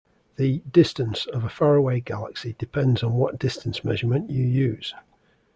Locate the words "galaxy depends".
1.99-3.03